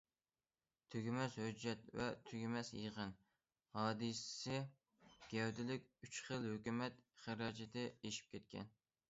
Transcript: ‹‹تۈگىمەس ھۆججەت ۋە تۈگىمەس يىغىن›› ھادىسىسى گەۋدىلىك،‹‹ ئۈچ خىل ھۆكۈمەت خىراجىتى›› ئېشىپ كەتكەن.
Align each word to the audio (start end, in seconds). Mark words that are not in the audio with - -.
‹‹تۈگىمەس 0.93 1.35
ھۆججەت 1.41 1.83
ۋە 1.99 2.07
تۈگىمەس 2.29 2.71
يىغىن›› 2.77 3.11
ھادىسىسى 3.75 4.59
گەۋدىلىك،‹‹ 5.35 5.87
ئۈچ 6.09 6.23
خىل 6.31 6.51
ھۆكۈمەت 6.55 7.01
خىراجىتى›› 7.27 7.87
ئېشىپ 8.01 8.35
كەتكەن. 8.35 8.77